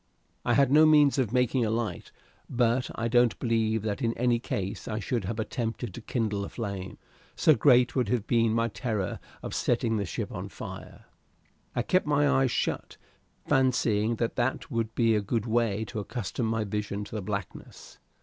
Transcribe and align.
I 0.43 0.55
had 0.55 0.71
no 0.71 0.87
means 0.87 1.19
of 1.19 1.31
making 1.31 1.63
a 1.63 1.69
light; 1.69 2.11
but 2.49 2.89
I 2.95 3.07
don't 3.07 3.37
believe 3.37 3.83
that 3.83 4.01
in 4.01 4.15
any 4.17 4.39
case 4.39 4.87
I 4.87 4.97
should 4.97 5.25
have 5.25 5.39
attempted 5.39 5.93
to 5.93 6.01
kindle 6.01 6.43
a 6.43 6.49
flame, 6.49 6.97
so 7.35 7.53
great 7.53 7.95
would 7.95 8.09
have 8.09 8.25
been 8.25 8.51
my 8.51 8.67
terror 8.67 9.19
of 9.43 9.53
setting 9.53 9.97
the 9.97 10.05
ship 10.07 10.31
on 10.31 10.49
fire. 10.49 11.05
I 11.75 11.83
kept 11.83 12.07
my 12.07 12.27
eyes 12.27 12.49
shut, 12.49 12.97
fancying 13.45 14.15
that 14.15 14.37
that 14.37 14.71
would 14.71 14.95
be 14.95 15.13
a 15.15 15.21
good 15.21 15.45
way 15.45 15.85
to 15.85 15.99
accustom 15.99 16.47
my 16.47 16.63
vision 16.63 17.03
to 17.03 17.13
the 17.15 17.21
blackness. 17.21 17.99